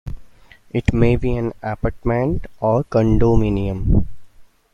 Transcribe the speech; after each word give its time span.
It 0.71 0.93
may 0.95 1.15
be 1.15 1.35
an 1.37 1.53
apartment 1.61 2.47
or 2.59 2.83
condominium. 2.83 4.07